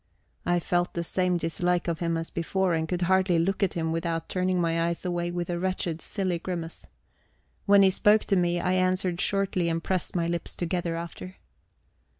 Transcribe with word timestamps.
I 0.47 0.59
felt 0.59 0.95
the 0.95 1.03
same 1.03 1.37
dislike 1.37 1.87
of 1.87 1.99
him 1.99 2.17
as 2.17 2.31
before, 2.31 2.73
and 2.73 2.89
could 2.89 3.03
hardly 3.03 3.37
look 3.37 3.61
at 3.61 3.75
him 3.75 3.91
without 3.91 4.29
turning 4.29 4.59
my 4.59 4.87
eyes 4.87 5.05
away 5.05 5.29
with 5.29 5.47
a 5.51 5.59
wretched 5.59 6.01
silly 6.01 6.39
grimace. 6.39 6.87
When 7.67 7.83
he 7.83 7.91
spoke 7.91 8.21
to 8.23 8.35
me, 8.35 8.59
I 8.59 8.73
answered 8.73 9.21
shortly 9.21 9.69
and 9.69 9.83
pressed 9.83 10.15
my 10.15 10.25
lips 10.25 10.55
together 10.55 10.95
after. 10.95 11.35